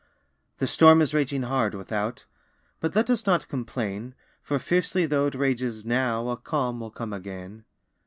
[0.57, 2.25] The storm is raging hard, without;
[2.79, 7.13] But let us not complain, For fiercely tho' it rages now, A calm will come
[7.13, 7.65] again.